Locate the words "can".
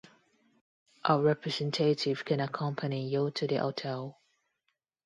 2.25-2.39